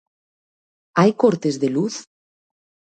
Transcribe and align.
Hai 0.99 1.11
cortes 1.21 1.55
de 1.61 1.69
luz? 1.75 1.95